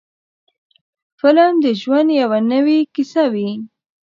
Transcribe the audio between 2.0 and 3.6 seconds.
یوه نوې کیسه وي.